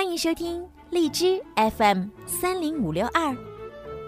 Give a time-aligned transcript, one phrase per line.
[0.00, 1.38] 欢迎收听荔枝
[1.76, 3.36] FM 三零五六二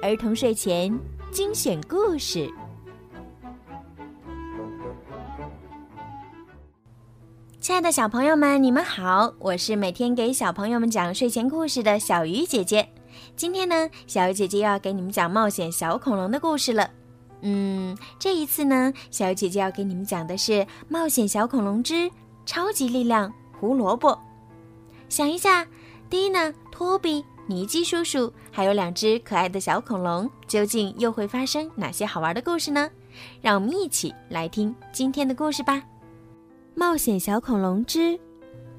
[0.00, 0.98] 儿童睡前
[1.30, 2.50] 精选故事。
[7.60, 12.88] 亲爱的小朋友们，你们好，我是每天给小朋友们讲睡前故事的小鱼姐姐。
[13.36, 16.90] 今天呢，小鱼姐姐要给你们讲冒险小恐龙的故事了。
[17.42, 20.52] 嗯，这一次呢，小鱼姐姐要给你们讲的是
[20.88, 22.10] 《冒险小恐龙之
[22.46, 24.12] 超级力量胡萝卜》。
[25.10, 25.66] 想一下，
[26.12, 32.90] 蒂娜、托比、尼基叔叔，还有两只可爱的小恐龙，究竟又会发生哪些好玩的故事呢？
[33.40, 35.76] 让我们一起来听今天的故事吧！
[36.74, 38.20] 《冒险小恐龙之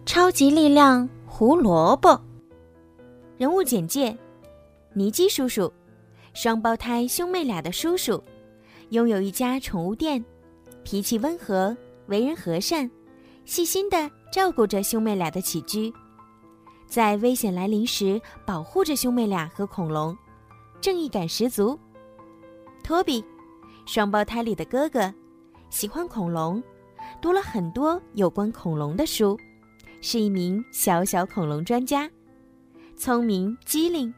[0.06, 2.10] 超级力量胡萝卜》
[3.36, 4.16] 人物简介：
[4.94, 5.74] 尼基叔叔，
[6.36, 8.24] 双胞胎兄妹俩的叔叔，
[8.90, 10.24] 拥有一家宠物店，
[10.84, 12.88] 脾气温和，为人和善，
[13.44, 15.92] 细心的照顾着兄妹俩的起居。
[16.94, 20.16] 在危险来临时，保护着兄妹俩和恐龙，
[20.80, 21.76] 正义感十足。
[22.84, 23.26] 托比，
[23.88, 25.12] 双胞胎里的哥哥，
[25.72, 26.62] 喜欢恐龙，
[27.20, 29.36] 读了很多有关恐龙的书，
[30.02, 32.08] 是一名小小恐龙专家，
[32.96, 34.14] 聪明机灵，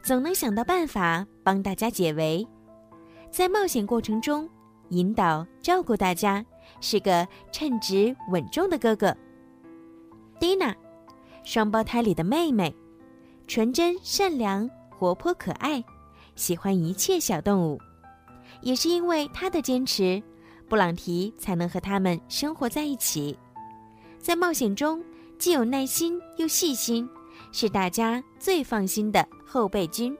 [0.00, 2.46] 总能想到办法帮大家解围，
[3.28, 4.48] 在冒险过程中
[4.90, 6.46] 引导照顾大家，
[6.80, 9.12] 是个称职稳重的哥哥。
[10.38, 10.72] 蒂娜。
[11.44, 12.74] 双胞胎里的妹妹，
[13.46, 15.82] 纯真善良、活泼可爱，
[16.36, 17.80] 喜欢一切小动物。
[18.62, 20.22] 也是因为她的坚持，
[20.68, 23.38] 布朗提才能和他们生活在一起。
[24.18, 25.02] 在冒险中，
[25.38, 27.08] 既有耐心又细心，
[27.52, 30.16] 是大家最放心的后备军。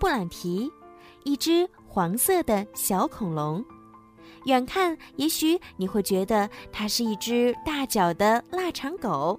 [0.00, 0.68] 布朗提，
[1.22, 3.64] 一只黄色的小恐龙，
[4.46, 9.38] 远看也许你会觉得它是一只大脚的腊肠狗。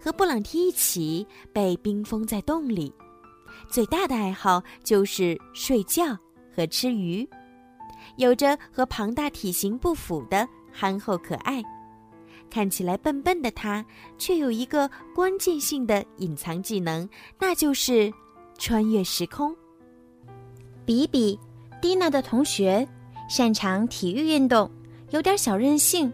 [0.00, 2.92] 和布朗提一起被冰封在洞里，
[3.68, 6.16] 最大的爱好就是睡觉
[6.54, 7.28] 和吃鱼，
[8.16, 11.62] 有着和庞大体型不符的憨厚可爱。
[12.50, 13.84] 看起来笨笨的他，
[14.16, 17.06] 却有一个关键性的隐藏技能，
[17.38, 18.10] 那就是
[18.56, 19.54] 穿越时空。
[20.86, 21.38] 比比，
[21.82, 22.88] 蒂娜的同学，
[23.28, 24.70] 擅长体育运动，
[25.10, 26.10] 有点小任性，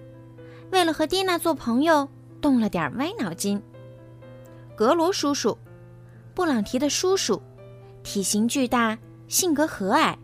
[0.72, 2.08] 为了和蒂娜做朋友，
[2.40, 3.62] 动了点歪脑筋。
[4.76, 5.56] 格罗叔叔，
[6.34, 7.40] 布朗提的叔叔，
[8.02, 8.98] 体型巨大，
[9.28, 10.16] 性格和蔼，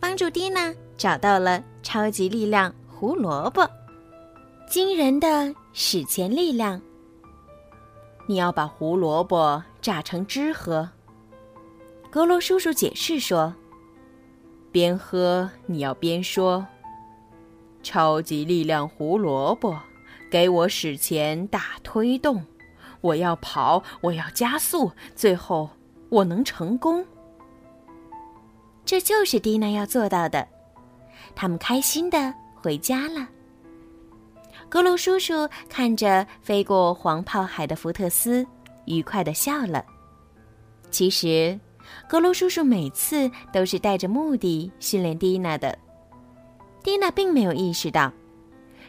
[0.00, 3.68] 帮助蒂娜找到了超级力量胡萝卜，
[4.66, 6.80] 惊人的史前力量。
[8.26, 10.88] 你要把胡萝卜榨成汁喝。
[12.10, 13.54] 格罗叔叔解释说
[14.72, 16.66] ：“边喝你要边说，
[17.82, 19.78] 超级力量胡萝卜，
[20.30, 22.42] 给我史前大推动。”
[23.04, 25.68] 我要跑，我要加速，最后
[26.08, 27.04] 我能成功。
[28.82, 30.48] 这就是蒂娜要做到的。
[31.34, 33.28] 他们开心的回家了。
[34.70, 38.46] 格鲁叔叔看着飞过黄泡海的福特斯，
[38.86, 39.84] 愉快的笑了。
[40.90, 41.60] 其实，
[42.08, 45.78] 格鲁叔叔每次都是带着目的训练蒂娜的。
[46.82, 48.10] 蒂娜并没有意识到，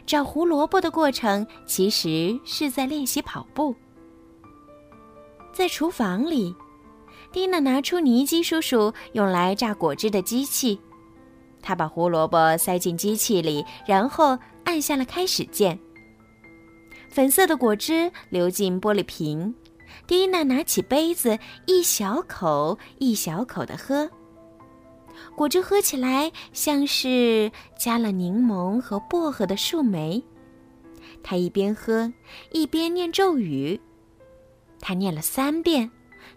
[0.06, 3.74] 找胡萝卜的过程其实是在练习跑步。
[5.56, 6.54] 在厨房里，
[7.32, 10.78] 蒂娜拿出尼基叔叔用来榨果汁的机器，
[11.62, 15.78] 她把胡萝卜塞进机器里，然后按下了开始键。
[17.08, 19.54] 粉色的果汁流进玻璃瓶，
[20.06, 24.10] 蒂娜拿起杯子，一小口一小口的喝。
[25.34, 30.22] 果汁喝起来像是加了柠檬和薄荷的树莓。
[31.22, 32.12] 她一边喝
[32.52, 33.80] 一边念咒语。
[34.80, 35.90] 他念了三遍，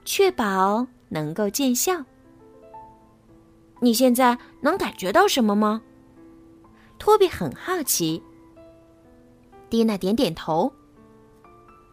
[0.06, 2.04] 确保能够见效。
[3.82, 5.82] 你现在能感觉到什么吗？
[6.98, 8.22] 托比很好奇。
[9.70, 10.72] 蒂娜点点头。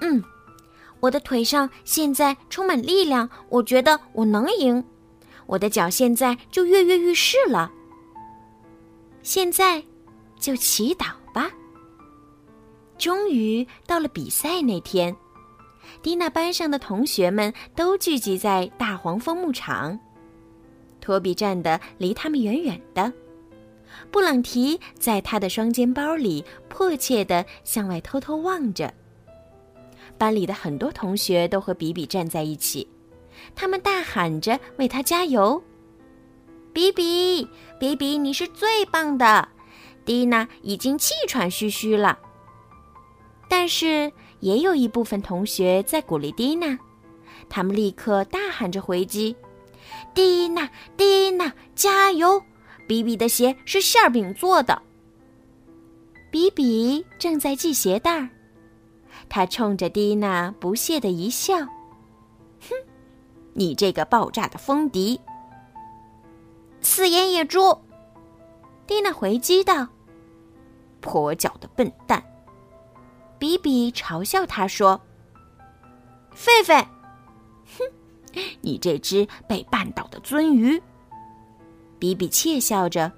[0.01, 0.23] 嗯，
[1.01, 4.83] 我的腿上现在充满力量，我觉得我能赢。
[5.47, 7.71] 我的脚现在就跃跃欲试了。
[9.23, 9.83] 现在，
[10.41, 11.51] 就祈祷吧。
[12.99, 15.15] 终于到了比赛那天。
[16.03, 19.99] 蒂娜班上的同学们都聚集在大黄蜂牧场。
[21.01, 23.13] 托比站得离他们远远的，
[24.11, 28.93] 布朗提在他的双肩包里迫切地向外偷偷望着。
[30.19, 32.89] 班里的很多同学都和比比站在一起，
[33.55, 35.63] 他们大喊着为他加油
[36.73, 37.47] ：“比比，
[37.79, 39.49] 比比，你是最棒的！”
[40.07, 42.19] 蒂娜已经气喘吁吁了，
[43.49, 44.11] 但是
[44.41, 46.79] 也有一部分同学在鼓励蒂娜，
[47.49, 49.37] 他们立刻大喊着回击
[50.15, 52.43] ：“蒂娜，蒂娜，加油！
[52.87, 54.83] 比比的鞋是馅饼做的。”
[56.31, 58.29] 比比正在系鞋带儿，
[59.29, 61.57] 他冲着蒂娜不屑的一笑
[62.61, 62.75] ：“哼，
[63.55, 65.19] 你这个爆炸的风笛！”
[66.83, 67.79] 四眼野猪，
[68.87, 69.89] 蒂娜回击道。
[71.01, 72.23] 跛脚的笨蛋，
[73.39, 75.01] 比比嘲笑他说
[76.35, 76.87] ：“狒狒，
[77.79, 77.85] 哼，
[78.61, 80.83] 你这只被绊倒的鳟鱼。”
[81.99, 83.13] 比比窃笑着：“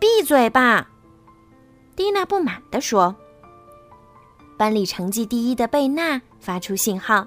[0.00, 0.90] 闭嘴吧！”
[1.96, 3.14] 蒂娜不满地说。
[4.58, 7.26] 班里成绩第一的贝娜发出信号：“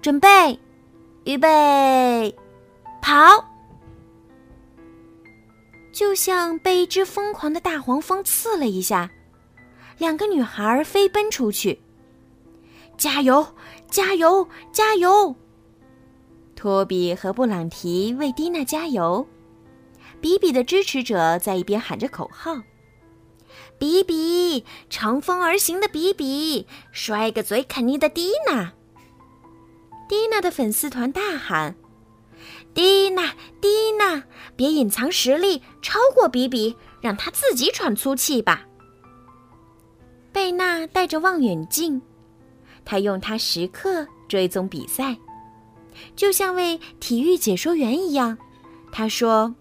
[0.00, 0.58] 准备，
[1.24, 2.36] 预备，
[3.00, 3.14] 跑！”
[5.92, 9.10] 就像被一只疯狂的大黄蜂刺了一下，
[10.02, 11.80] 两个女孩飞奔出去。
[12.98, 13.54] 加油！
[13.88, 14.48] 加油！
[14.72, 15.36] 加油！
[16.56, 19.24] 托比和布朗提为蒂娜加油，
[20.20, 22.62] 比比的支持者在一边喊着口号
[23.78, 28.72] ：“比比，乘风而行的比比，摔个嘴啃泥的蒂娜。”
[30.10, 31.76] 蒂娜的粉丝团大喊。
[32.74, 34.24] 蒂娜，蒂娜，
[34.56, 38.66] 别隐藏实力，超过比比，让他自己喘粗气吧。
[40.32, 42.00] 贝娜戴着望远镜，
[42.84, 45.16] 她用它时刻追踪比赛，
[46.16, 48.36] 就像位体育解说员一样。
[48.90, 49.54] 她说：“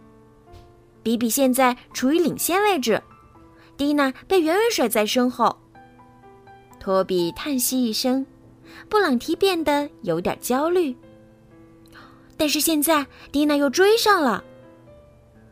[1.04, 3.02] 比比现在处于领先位置，
[3.76, 5.56] 蒂娜被远远甩在身后。”
[6.80, 8.26] 托比叹息一声，
[8.90, 10.96] 布朗提变得有点焦虑。
[12.38, 14.44] 但是现在，蒂娜又追上了。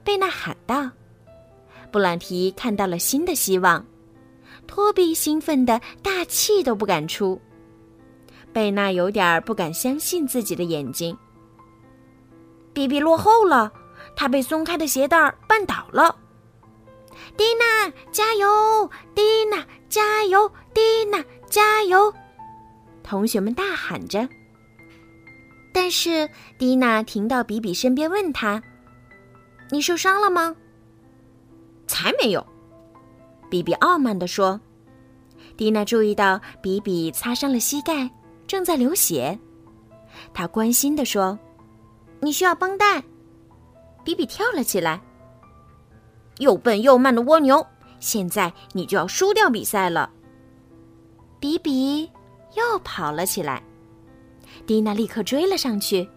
[0.04, 0.90] 贝娜喊道
[1.92, 3.86] ：“布朗提看到了新的希望。”
[4.70, 7.42] 托比兴奋的大气都不敢出。
[8.54, 11.18] 贝娜有点不敢相信自己的眼睛。
[12.72, 13.74] 比比落后了，
[14.16, 15.18] 他被松开的鞋带
[15.48, 16.16] 绊倒了。
[17.36, 18.48] 蒂娜，加油！
[19.16, 20.48] 蒂娜，加油！
[20.72, 22.14] 蒂娜，加油！
[23.02, 24.30] 同学们大喊着。
[25.74, 26.30] 但是
[26.60, 28.62] 蒂娜停到比比身边，问他
[29.72, 30.56] ：“你受伤了吗
[31.88, 32.46] ？”“才没有。”
[33.50, 34.60] 比比傲慢地说。
[35.58, 38.10] 蒂娜注意到比比擦伤了膝盖，
[38.48, 39.38] 正在流血。
[40.34, 41.38] 她关心地说
[42.22, 43.04] ：“你需要绷带。”
[44.04, 45.02] 比比跳了起来。
[46.40, 47.66] “又笨又慢的蜗牛，
[48.00, 50.10] 现在你就要输掉比赛了。”
[51.40, 52.10] 比比
[52.56, 53.62] 又跑了起来。
[54.66, 56.08] 蒂娜立刻追了上去，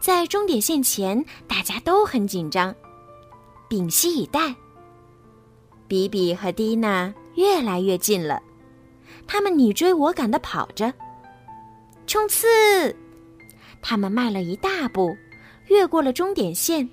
[0.00, 2.74] 在终点线前，大家都很紧张，
[3.68, 4.54] 屏息以待。
[5.90, 8.40] 比比和蒂娜越来越近了，
[9.26, 10.94] 他们你追我赶的跑着，
[12.06, 12.94] 冲刺！
[13.82, 15.16] 他们迈了一大步，
[15.66, 16.88] 越过了终点线。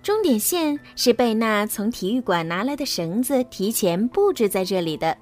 [0.00, 5.18] 终点线是贝娜从体育馆拿来的绳子，提前布置在这里的。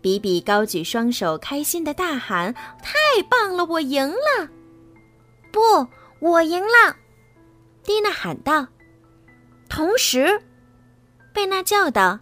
[0.00, 4.48] 比比高举双手，开心的大喊：“太棒了，我赢了！”
[5.52, 5.60] 不，
[6.18, 6.96] 我赢了！
[7.84, 8.66] 蒂娜喊道。
[9.68, 10.42] 同时，
[11.40, 12.18] 贝娜叫道：“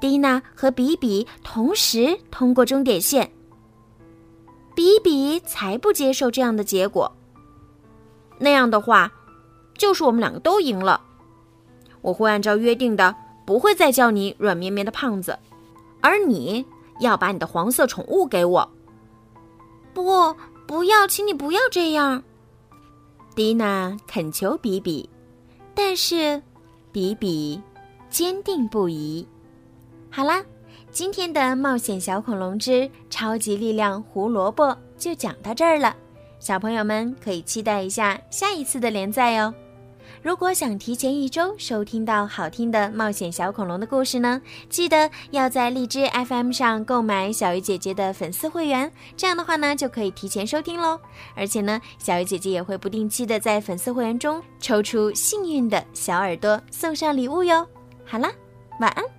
[0.00, 3.30] 蒂娜和比比同时通过终点线。”
[4.74, 7.14] 比比才不接受这样的结果。
[8.38, 9.12] 那样的话，
[9.76, 11.02] 就是我们两个都赢了。
[12.00, 15.38] 我会按照约定的，不会再叫你软绵绵的胖子，
[16.00, 16.64] 而你。
[17.00, 18.66] 要把你的黄色宠物给我？
[19.92, 20.34] 不，
[20.66, 22.22] 不要，请你不要这样。
[23.34, 25.06] 蒂娜恳求比比，
[25.74, 26.42] 但是
[26.90, 27.60] 比比
[28.10, 29.26] 坚定不移。
[30.10, 30.42] 好啦，
[30.90, 35.94] 今天的冒险小恐龙之超级力量胡萝卜就讲到这儿了，
[36.38, 39.52] 小朋友们可以期待一下下一次的连载哦。
[40.22, 50.98] 如果想提前一周收听到好听的冒险小恐龙的故事呢，记得要在荔枝 FM 上购买小鱼姐姐的粉丝会员，这样的话呢就可以提前收听喽。
[51.34, 57.66] 而且呢，小鱼姐姐也会不定期的在粉丝会员中抽出幸运的小耳朵送上礼物哟。
[58.06, 58.30] 好啦，
[58.80, 59.15] 晚安。